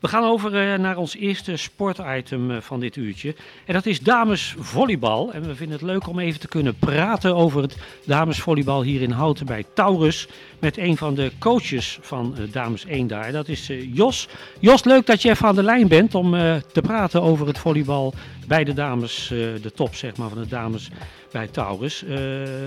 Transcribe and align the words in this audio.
We 0.00 0.08
gaan 0.08 0.24
over 0.24 0.72
eh, 0.72 0.78
naar 0.78 0.96
ons 0.96 1.16
eerste 1.16 1.56
sportitem 1.56 2.50
uh, 2.50 2.56
van 2.60 2.80
dit 2.80 2.96
uurtje. 2.96 3.34
En 3.64 3.74
dat 3.74 3.86
is 3.86 4.00
damesvolleybal. 4.00 5.32
En 5.32 5.42
we 5.42 5.54
vinden 5.54 5.78
het 5.78 5.86
leuk 5.86 6.08
om 6.08 6.18
even 6.18 6.40
te 6.40 6.48
kunnen 6.48 6.76
praten 6.78 7.36
over 7.36 7.62
het 7.62 7.76
damesvolleybal 8.06 8.82
hier 8.82 9.02
in 9.02 9.10
Houten 9.10 9.46
bij 9.46 9.64
Taurus. 9.74 10.28
Met 10.58 10.78
een 10.78 10.96
van 10.96 11.14
de 11.14 11.32
coaches 11.38 11.98
van 12.00 12.34
uh, 12.38 12.52
Dames 12.52 12.86
1 12.86 13.06
daar. 13.06 13.32
Dat 13.32 13.48
is 13.48 13.70
Jos. 13.92 14.28
Jos, 14.58 14.84
leuk 14.84 15.06
dat 15.06 15.22
je 15.22 15.30
even 15.30 15.46
aan 15.46 15.54
de 15.54 15.62
lijn 15.62 15.88
bent 15.88 16.14
om 16.14 16.30
te 16.72 16.80
praten 16.82 17.22
over 17.22 17.46
het 17.46 17.58
volleybal 17.58 18.14
bij 18.46 18.64
de 18.64 18.72
dames. 18.72 19.28
de 19.62 19.72
top 19.74 19.94
zeg 19.94 20.16
maar 20.16 20.28
van 20.28 20.38
de 20.38 20.48
dames 20.48 20.88
bij 21.32 21.46
Taurus. 21.46 22.04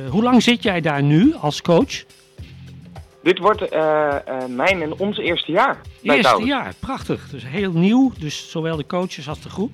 hoe 0.10 0.24
lang 0.24 0.44
zit 0.44 0.64
jij 0.64 0.82
daar 0.82 1.04
nu 1.04 1.34
als 1.34 1.62
coach? 1.62 2.04
Dit 3.24 3.40
wordt 3.40 3.74
uh, 3.74 4.16
uh, 4.28 4.46
mijn 4.48 4.82
en 4.82 4.98
ons 4.98 5.18
eerste 5.18 5.52
jaar. 5.52 5.82
Eerste 6.02 6.44
jaar, 6.44 6.74
prachtig. 6.80 7.30
Dus 7.30 7.48
heel 7.48 7.72
nieuw, 7.72 8.12
dus 8.20 8.52
zowel 8.52 8.78
de 8.78 8.86
coaches 8.86 9.30
als 9.30 9.42
de 9.42 9.50
groep. 9.50 9.72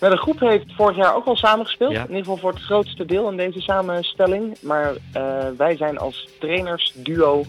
Nou, 0.00 0.12
de 0.12 0.20
groep 0.20 0.40
heeft 0.40 0.74
vorig 0.76 0.96
jaar 0.96 1.14
ook 1.14 1.26
al 1.26 1.36
samengespeeld. 1.36 1.92
Ja. 1.92 2.00
In 2.00 2.08
ieder 2.08 2.18
geval 2.18 2.36
voor 2.36 2.50
het 2.50 2.62
grootste 2.62 3.04
deel 3.04 3.30
in 3.30 3.36
deze 3.36 3.60
samenstelling. 3.60 4.56
Maar 4.60 4.92
uh, 4.92 5.46
wij 5.56 5.76
zijn 5.76 5.98
als 5.98 6.28
trainers 6.40 6.92
duo 6.96 7.44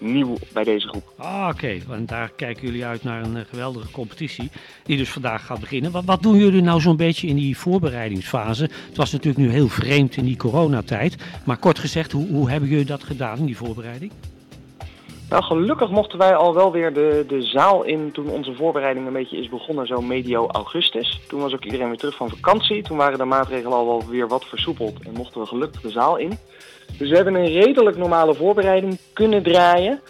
nieuw 0.00 0.36
bij 0.52 0.64
deze 0.64 0.88
groep. 0.88 1.12
Ah, 1.16 1.48
oké. 1.52 1.78
Want 1.86 2.08
daar 2.08 2.30
kijken 2.36 2.66
jullie 2.66 2.84
uit 2.84 3.04
naar 3.04 3.22
een 3.22 3.44
geweldige 3.46 3.90
competitie 3.90 4.50
die 4.84 4.96
dus 4.96 5.10
vandaag 5.10 5.46
gaat 5.46 5.60
beginnen. 5.60 5.90
Wat, 5.90 6.04
wat 6.04 6.22
doen 6.22 6.36
jullie 6.36 6.62
nou 6.62 6.80
zo'n 6.80 6.96
beetje 6.96 7.26
in 7.26 7.36
die 7.36 7.58
voorbereidingsfase? 7.58 8.62
Het 8.62 8.96
was 8.96 9.12
natuurlijk 9.12 9.46
nu 9.46 9.52
heel 9.52 9.68
vreemd 9.68 10.16
in 10.16 10.24
die 10.24 10.36
coronatijd. 10.36 11.16
Maar 11.44 11.56
kort 11.56 11.78
gezegd, 11.78 12.12
hoe, 12.12 12.28
hoe 12.28 12.50
hebben 12.50 12.68
jullie 12.68 12.84
dat 12.84 13.04
gedaan 13.04 13.38
in 13.38 13.46
die 13.46 13.56
voorbereiding? 13.56 14.12
Nou, 15.30 15.42
gelukkig 15.42 15.90
mochten 15.90 16.18
wij 16.18 16.34
al 16.34 16.54
wel 16.54 16.72
weer 16.72 16.92
de, 16.92 17.24
de 17.28 17.42
zaal 17.42 17.82
in 17.82 18.12
toen 18.12 18.28
onze 18.28 18.54
voorbereiding 18.54 19.06
een 19.06 19.12
beetje 19.12 19.38
is 19.38 19.48
begonnen, 19.48 19.86
zo 19.86 20.00
medio 20.00 20.46
augustus. 20.46 21.20
Toen 21.28 21.40
was 21.40 21.52
ook 21.52 21.64
iedereen 21.64 21.88
weer 21.88 21.96
terug 21.96 22.16
van 22.16 22.28
vakantie. 22.28 22.82
Toen 22.82 22.96
waren 22.96 23.18
de 23.18 23.24
maatregelen 23.24 23.76
al 23.76 23.86
wel 23.86 24.08
weer 24.08 24.28
wat 24.28 24.44
versoepeld 24.44 25.02
en 25.02 25.12
mochten 25.12 25.40
we 25.40 25.46
gelukkig 25.46 25.80
de 25.80 25.90
zaal 25.90 26.16
in. 26.16 26.38
Dus 27.00 27.08
we 27.08 27.16
hebben 27.16 27.34
een 27.34 27.52
redelijk 27.52 27.96
normale 27.96 28.34
voorbereiding 28.34 28.98
kunnen 29.12 29.42
draaien. 29.42 30.00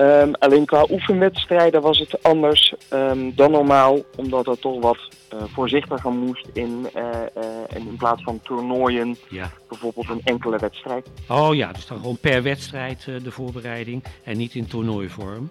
Um, 0.00 0.34
alleen 0.34 0.64
qua 0.64 0.86
oefenwedstrijden 0.90 1.80
was 1.80 1.98
het 1.98 2.22
anders 2.22 2.74
um, 2.92 3.34
dan 3.34 3.50
normaal, 3.50 3.98
omdat 4.16 4.46
het 4.46 4.60
toch 4.60 4.80
wat 4.80 4.98
uh, 5.34 5.42
voorzichtiger 5.52 6.10
moest 6.10 6.46
in, 6.52 6.86
uh, 6.96 7.02
uh, 7.36 7.76
in 7.76 7.96
plaats 7.96 8.22
van 8.22 8.40
toernooien, 8.42 9.16
ja. 9.28 9.50
bijvoorbeeld 9.68 10.08
een 10.08 10.20
enkele 10.24 10.58
wedstrijd. 10.58 11.10
Oh 11.28 11.54
ja, 11.54 11.72
dus 11.72 11.86
dan 11.86 11.98
gewoon 11.98 12.18
per 12.18 12.42
wedstrijd 12.42 13.04
de 13.04 13.30
voorbereiding 13.30 14.04
en 14.24 14.36
niet 14.36 14.54
in 14.54 14.66
toernooivorm. 14.66 15.50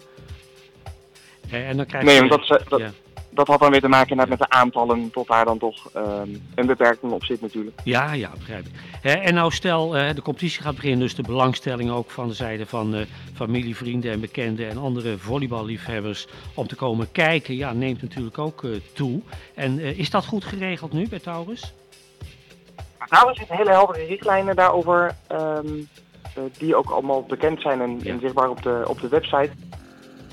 en 1.50 1.76
dan 1.76 1.86
krijg 1.86 2.04
nee, 2.04 2.14
je, 2.14 2.26
want 2.26 2.48
dat, 2.48 2.62
dat, 2.68 2.80
ja 2.80 2.90
dat 3.30 3.46
had 3.46 3.60
dan 3.60 3.70
weer 3.70 3.80
te 3.80 3.88
maken 3.88 4.16
met 4.16 4.38
de 4.38 4.48
aantallen 4.48 5.10
tot 5.10 5.26
daar 5.26 5.44
dan 5.44 5.58
toch 5.58 5.90
um, 5.96 6.42
een 6.54 6.66
beperking 6.66 7.12
op 7.12 7.24
zit 7.24 7.40
natuurlijk. 7.40 7.80
Ja, 7.84 8.12
ja, 8.12 8.30
begrijp 8.30 8.66
ik. 8.66 9.12
en 9.12 9.34
nou 9.34 9.52
stel, 9.52 9.96
uh, 9.96 10.14
de 10.14 10.22
competitie 10.22 10.62
gaat 10.62 10.74
beginnen, 10.74 10.98
dus 10.98 11.14
de 11.14 11.22
belangstelling 11.22 11.90
ook 11.90 12.10
van 12.10 12.28
de 12.28 12.34
zijde 12.34 12.66
van 12.66 12.94
uh, 12.94 13.00
familie, 13.34 13.76
vrienden 13.76 14.12
en 14.12 14.20
bekenden 14.20 14.68
en 14.68 14.78
andere 14.78 15.18
volleyballiefhebbers 15.18 16.26
om 16.54 16.66
te 16.66 16.76
komen 16.76 17.12
kijken, 17.12 17.56
ja, 17.56 17.72
neemt 17.72 18.02
natuurlijk 18.02 18.38
ook 18.38 18.62
uh, 18.62 18.76
toe. 18.92 19.20
En 19.54 19.78
is 19.78 20.10
dat 20.10 20.26
goed 20.26 20.44
geregeld 20.44 20.92
nu 20.92 21.08
bij 21.08 21.18
Taurus? 21.18 21.72
Taurus 23.08 23.38
heeft 23.38 23.50
hele 23.50 23.70
heldere 23.70 24.04
richtlijnen 24.04 24.56
daarover, 24.56 25.16
um, 25.32 25.88
die 26.58 26.76
ook 26.76 26.90
allemaal 26.90 27.22
bekend 27.22 27.60
zijn 27.60 27.80
en, 27.80 28.00
ja. 28.02 28.10
en 28.10 28.20
zichtbaar 28.20 28.48
op 28.48 28.62
de, 28.62 28.84
op 28.86 29.00
de 29.00 29.08
website. 29.08 29.50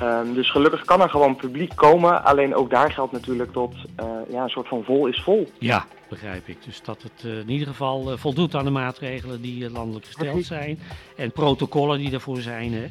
Um, 0.02 0.34
dus 0.34 0.52
gelukkig 0.52 0.86
kan 0.86 1.02
er 1.02 1.10
gewoon 1.10 1.36
publiek 1.36 1.76
komen. 1.76 2.24
Alleen 2.24 2.56
ook 2.56 2.70
daar 2.70 2.92
geldt 2.92 3.12
natuurlijk 3.12 3.54
dat 3.54 3.74
uh, 4.00 4.06
ja, 4.30 4.44
een 4.44 4.50
soort 4.50 4.68
van 4.68 4.84
vol 4.84 5.08
is 5.08 5.22
vol. 5.24 5.52
Ja, 5.60 5.86
begrijp 6.10 6.48
ik. 6.48 6.64
Dus 6.66 6.82
dat 6.82 7.02
het 7.02 7.24
uh, 7.26 7.40
in 7.40 7.50
ieder 7.50 7.68
geval 7.68 8.12
uh, 8.12 8.18
voldoet 8.18 8.56
aan 8.56 8.66
de 8.66 8.72
maatregelen 8.72 9.42
die 9.42 9.70
landelijk 9.70 10.06
gesteld 10.06 10.46
zijn. 10.46 10.80
En 11.16 11.32
protocollen 11.32 11.98
die 11.98 12.14
ervoor 12.14 12.38
zijn. 12.38 12.74
Hè. 12.74 12.86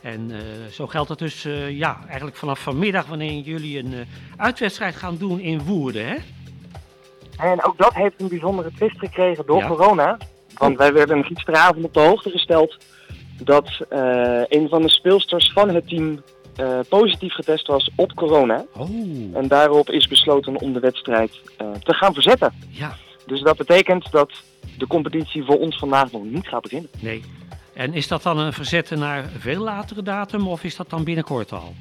En 0.00 0.30
zo 0.70 0.86
geldt 0.86 1.08
het 1.08 1.18
dus 1.18 1.42
ja, 1.68 1.98
eigenlijk 2.06 2.36
vanaf 2.36 2.60
vanmiddag 2.60 3.06
wanneer 3.06 3.42
jullie 3.42 3.78
een 3.78 3.94
uitwedstrijd 4.36 4.96
gaan 4.96 5.16
doen 5.16 5.40
in 5.40 5.62
Woerden. 5.62 6.06
Hè? 6.06 6.16
En 7.36 7.64
ook 7.64 7.78
dat 7.78 7.94
heeft 7.94 8.20
een 8.20 8.28
bijzondere 8.28 8.70
twist 8.76 8.98
gekregen 8.98 9.46
door 9.46 9.58
ja. 9.58 9.66
corona. 9.66 10.18
Want 10.54 10.76
wij 10.76 10.92
werden 10.92 11.24
gisteravond 11.24 11.84
op 11.84 11.94
de 11.94 12.00
hoogte 12.00 12.30
gesteld 12.30 12.76
dat 13.42 13.70
een 14.48 14.68
van 14.68 14.82
de 14.82 14.90
speelsters 14.90 15.52
van 15.52 15.68
het 15.68 15.88
team 15.88 16.22
uh, 16.60 16.78
positief 16.88 17.34
getest 17.34 17.66
was 17.66 17.90
op 17.94 18.14
corona. 18.14 18.64
Oh. 18.76 18.90
En 19.32 19.48
daarop 19.48 19.90
is 19.90 20.08
besloten 20.08 20.56
om 20.56 20.72
de 20.72 20.80
wedstrijd 20.80 21.40
uh, 21.62 21.70
te 21.72 21.94
gaan 21.94 22.14
verzetten. 22.14 22.52
Ja. 22.68 22.96
Dus 23.26 23.40
dat 23.40 23.56
betekent 23.56 24.10
dat 24.10 24.30
de 24.78 24.86
competitie 24.86 25.44
voor 25.44 25.58
ons 25.58 25.78
vandaag 25.78 26.12
nog 26.12 26.24
niet 26.24 26.48
gaat 26.48 26.62
beginnen. 26.62 26.90
Nee. 27.00 27.22
En 27.74 27.94
is 27.94 28.08
dat 28.08 28.22
dan 28.22 28.38
een 28.38 28.52
verzetten 28.52 28.98
naar 28.98 29.24
veel 29.38 29.62
latere 29.62 30.02
datum 30.02 30.48
of 30.48 30.64
is 30.64 30.76
dat 30.76 30.90
dan 30.90 31.04
binnenkort 31.04 31.52
al? 31.52 31.74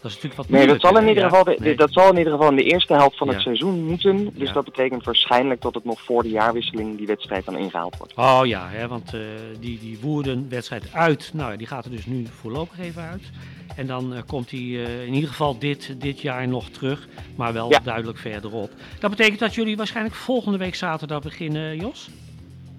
Dat 0.00 0.10
is 0.10 0.14
natuurlijk 0.22 0.34
wat 0.34 0.48
nee, 0.48 0.66
dat 0.66 0.80
zal, 0.80 0.98
in 0.98 1.08
ieder 1.08 1.22
geval 1.22 1.44
nee. 1.58 1.76
dat 1.76 1.92
zal 1.92 2.10
in 2.10 2.16
ieder 2.18 2.32
geval 2.32 2.48
in 2.48 2.56
de 2.56 2.62
eerste 2.62 2.94
helft 2.94 3.16
van 3.16 3.26
ja. 3.26 3.32
het 3.32 3.42
seizoen 3.42 3.84
moeten. 3.84 4.30
Dus 4.34 4.48
ja. 4.48 4.54
dat 4.54 4.64
betekent 4.64 5.04
waarschijnlijk 5.04 5.60
dat 5.60 5.74
het 5.74 5.84
nog 5.84 6.00
voor 6.00 6.22
de 6.22 6.28
jaarwisseling 6.28 6.96
die 6.96 7.06
wedstrijd 7.06 7.44
dan 7.44 7.56
ingehaald 7.56 7.96
wordt. 7.96 8.14
Oh 8.16 8.40
ja, 8.44 8.68
hè, 8.68 8.88
want 8.88 9.14
uh, 9.14 9.20
die, 9.60 9.78
die 9.78 9.98
Woerden-wedstrijd 10.00 10.92
uit, 10.92 11.30
nou 11.34 11.56
die 11.56 11.66
gaat 11.66 11.84
er 11.84 11.90
dus 11.90 12.06
nu 12.06 12.26
voorlopig 12.40 12.78
even 12.78 13.02
uit. 13.02 13.22
En 13.78 13.86
dan 13.86 14.12
uh, 14.12 14.18
komt 14.26 14.50
hij 14.50 14.60
uh, 14.60 15.06
in 15.06 15.14
ieder 15.14 15.28
geval 15.28 15.58
dit, 15.58 16.00
dit 16.00 16.20
jaar 16.20 16.48
nog 16.48 16.68
terug, 16.68 17.08
maar 17.36 17.52
wel 17.52 17.70
ja. 17.70 17.78
duidelijk 17.78 18.18
verderop. 18.18 18.70
Dat 19.00 19.10
betekent 19.10 19.38
dat 19.38 19.54
jullie 19.54 19.76
waarschijnlijk 19.76 20.14
volgende 20.14 20.58
week 20.58 20.74
zaterdag 20.74 21.22
beginnen, 21.22 21.76
Jos? 21.76 22.10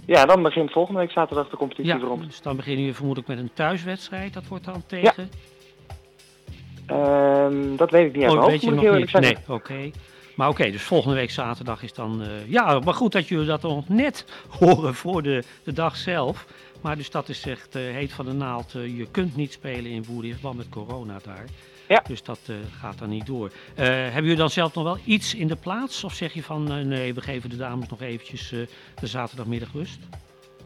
Ja, 0.05 0.25
dan 0.25 0.43
begint 0.43 0.71
volgende 0.71 0.99
week 0.99 1.11
zaterdag 1.11 1.49
de 1.49 1.57
competitie 1.57 1.93
ja, 1.93 1.99
rond. 1.99 2.25
Dus 2.25 2.41
dan 2.41 2.55
beginnen 2.55 2.79
jullie 2.79 2.95
vermoedelijk 2.95 3.29
met 3.29 3.39
een 3.39 3.53
thuiswedstrijd. 3.53 4.33
Dat 4.33 4.47
wordt 4.47 4.65
dan 4.65 4.83
tegen? 4.87 5.29
Ja. 6.87 7.45
Um, 7.45 7.77
dat 7.77 7.91
weet 7.91 8.05
ik 8.05 8.15
niet 8.15 8.23
uit 8.23 8.33
oh, 8.33 8.45
weet 8.45 8.61
je 8.61 8.71
nog 8.71 8.97
niet? 8.97 9.13
Nee, 9.13 9.37
oké. 9.41 9.53
Okay. 9.53 9.93
Maar 10.39 10.49
oké, 10.49 10.59
okay, 10.59 10.71
dus 10.71 10.81
volgende 10.81 11.15
week 11.15 11.31
zaterdag 11.31 11.83
is 11.83 11.93
dan... 11.93 12.21
Uh, 12.21 12.27
ja, 12.47 12.79
maar 12.79 12.93
goed 12.93 13.11
dat 13.11 13.27
jullie 13.27 13.45
dat 13.45 13.61
nog 13.61 13.89
net 13.89 14.25
horen 14.59 14.95
voor 14.95 15.23
de, 15.23 15.43
de 15.63 15.73
dag 15.73 15.97
zelf. 15.97 16.45
Maar 16.81 16.97
dus 16.97 17.09
dat 17.09 17.29
is 17.29 17.45
echt 17.45 17.75
uh, 17.75 17.81
heet 17.81 18.13
van 18.13 18.25
de 18.25 18.33
naald. 18.33 18.73
Uh, 18.75 18.97
je 18.97 19.07
kunt 19.11 19.35
niet 19.35 19.51
spelen 19.51 19.91
in 19.91 20.03
Woerden 20.03 20.29
in 20.29 20.33
verband 20.33 20.57
met 20.57 20.69
corona 20.69 21.19
daar. 21.23 21.45
Ja. 21.87 22.03
Dus 22.07 22.23
dat 22.23 22.39
gaat 22.79 22.97
dan 22.97 23.09
niet 23.09 23.25
door. 23.25 23.51
hebben 23.75 24.21
jullie 24.21 24.35
dan 24.35 24.49
zelf 24.49 24.73
nog 24.73 24.83
wel 24.83 24.97
iets 25.03 25.35
in 25.35 25.47
de 25.47 25.55
plaats? 25.55 26.03
Of 26.03 26.13
zeg 26.13 26.33
je 26.33 26.43
van 26.43 26.87
nee, 26.87 27.13
we 27.13 27.21
geven 27.21 27.49
de 27.49 27.57
dames 27.57 27.89
nog 27.89 28.01
eventjes 28.01 28.49
de 28.99 29.07
zaterdagmiddag 29.07 29.69
rust? 29.73 29.99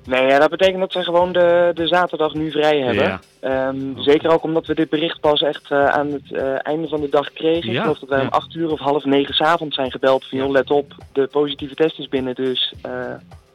Nee, 0.06 0.28
ja, 0.28 0.40
dat 0.40 0.50
betekent 0.50 0.80
dat 0.80 0.92
ze 0.92 1.04
gewoon 1.04 1.32
de, 1.32 1.72
de 1.74 1.88
zaterdag 1.88 2.34
nu 2.34 2.52
vrij 2.52 2.80
hebben. 2.80 3.20
Ja. 3.42 3.68
Um, 3.68 3.92
okay. 3.92 4.04
Zeker 4.04 4.32
ook 4.32 4.44
omdat 4.44 4.66
we 4.66 4.76
dit 4.76 4.90
bericht 4.90 5.20
pas 5.20 5.42
echt 5.42 5.72
aan 5.72 6.12
het 6.12 6.34
einde 6.58 6.88
van 6.88 7.02
de 7.02 7.10
dag 7.10 7.34
kregen. 7.34 7.72
Ja. 7.72 7.76
Ik 7.76 7.82
geloof 7.82 8.00
dat 8.00 8.10
wij 8.10 8.22
om 8.22 8.28
acht 8.28 8.56
uur 8.56 8.72
of 8.72 8.80
half 8.80 9.06
negen 9.06 9.34
s 9.34 9.42
avonds 9.42 9.76
zijn 9.76 9.92
gebeld 9.92 10.26
van 10.26 10.38
joh, 10.38 10.52
let 10.52 10.72
op, 10.72 10.96
de 11.14 11.28
positieve 11.28 11.76
test 11.76 12.00
is 12.00 12.08
binnen, 12.08 12.36
dus 12.36 12.74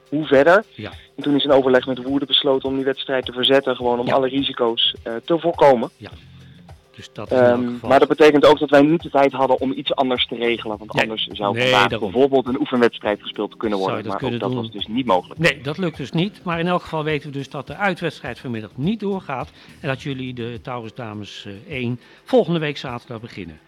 hoe 0.08 0.26
verder. 0.26 0.64
Ja. 0.75 0.91
En 1.16 1.22
toen 1.22 1.37
is 1.37 1.44
in 1.44 1.53
overleg 1.53 1.87
met 1.87 2.03
Woerden 2.03 2.28
besloten 2.28 2.69
om 2.69 2.75
die 2.75 2.84
wedstrijd 2.84 3.25
te 3.25 3.32
verzetten, 3.32 3.76
gewoon 3.76 4.00
om 4.00 4.08
alle 4.08 4.28
risico's 4.28 4.94
te 5.25 5.38
voorkomen. 5.38 5.91
Ja. 5.97 6.10
Dus 6.98 7.10
dat 7.12 7.32
um, 7.32 7.78
maar 7.82 7.98
dat 7.98 8.09
betekent 8.09 8.47
ook 8.47 8.59
dat 8.59 8.70
wij 8.70 8.82
niet 8.82 9.03
de 9.03 9.10
tijd 9.10 9.32
hadden 9.32 9.60
om 9.60 9.72
iets 9.72 9.94
anders 9.94 10.26
te 10.26 10.34
regelen. 10.34 10.78
Want 10.78 10.92
nee. 10.92 11.03
anders 11.03 11.26
zou 11.26 11.54
nee, 11.54 11.62
vandaag 11.62 11.88
daarom. 11.88 12.10
bijvoorbeeld 12.10 12.47
een 12.47 12.60
oefenwedstrijd 12.60 13.22
gespeeld 13.22 13.56
kunnen 13.56 13.78
worden. 13.78 13.97
Dat 13.97 14.06
maar 14.06 14.16
kunnen 14.16 14.38
dat 14.38 14.54
was 14.54 14.70
dus 14.70 14.86
niet 14.86 15.06
mogelijk. 15.06 15.41
Nee, 15.41 15.60
dat 15.60 15.78
lukt 15.78 15.97
dus 15.97 16.12
niet. 16.12 16.41
Maar 16.44 16.58
in 16.58 16.66
elk 16.66 16.82
geval 16.82 17.04
weten 17.04 17.31
we 17.31 17.37
dus 17.37 17.50
dat 17.50 17.66
de 17.66 17.76
uitwedstrijd 17.76 18.38
vanmiddag 18.38 18.70
niet 18.75 19.00
doorgaat. 19.00 19.50
En 19.81 19.88
dat 19.88 20.03
jullie 20.03 20.34
de 20.34 20.58
Taurus 20.62 20.94
Dames 20.94 21.47
uh, 21.47 21.76
1 21.76 22.00
volgende 22.25 22.58
week 22.58 22.76
zaterdag 22.76 23.20
beginnen. 23.20 23.58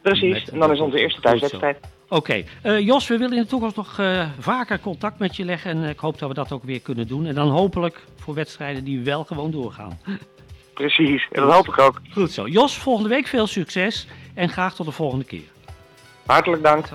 Precies, 0.00 0.32
met, 0.32 0.48
en 0.48 0.58
dan 0.58 0.72
is 0.72 0.80
onze 0.80 0.98
eerste 0.98 1.20
thuiswedstrijd. 1.20 1.78
Oké, 2.08 2.14
okay. 2.14 2.44
uh, 2.78 2.86
Jos, 2.86 3.08
we 3.08 3.18
willen 3.18 3.36
in 3.36 3.42
de 3.42 3.48
toekomst 3.48 3.76
nog 3.76 3.98
uh, 3.98 4.28
vaker 4.38 4.80
contact 4.80 5.18
met 5.18 5.36
je 5.36 5.44
leggen 5.44 5.70
en 5.70 5.88
ik 5.88 5.98
hoop 5.98 6.18
dat 6.18 6.28
we 6.28 6.34
dat 6.34 6.52
ook 6.52 6.64
weer 6.64 6.80
kunnen 6.80 7.06
doen. 7.06 7.26
En 7.26 7.34
dan 7.34 7.48
hopelijk 7.48 8.04
voor 8.16 8.34
wedstrijden 8.34 8.84
die 8.84 9.00
wel 9.00 9.24
gewoon 9.24 9.50
doorgaan. 9.50 9.98
Precies, 10.74 11.28
en 11.30 11.42
dat 11.42 11.52
hoop 11.52 11.68
ik 11.68 11.78
ook. 11.78 12.00
Goed 12.12 12.30
zo. 12.30 12.46
Jos, 12.46 12.78
volgende 12.78 13.08
week 13.08 13.26
veel 13.26 13.46
succes 13.46 14.06
en 14.34 14.48
graag 14.48 14.74
tot 14.74 14.86
de 14.86 14.92
volgende 14.92 15.24
keer. 15.24 15.48
Hartelijk 16.26 16.62
dank. 16.62 16.86